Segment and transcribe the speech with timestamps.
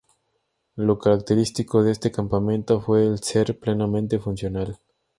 [0.77, 4.79] Lo característico de este campamento, fue el ser plenamente funcional.